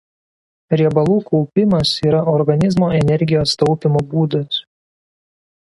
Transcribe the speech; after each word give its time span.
Riebalų 0.79 1.17
kaupimas 1.27 1.91
yra 2.11 2.23
organizmo 2.37 2.89
energijos 3.03 3.55
taupymo 3.63 4.05
būdas. 4.17 4.61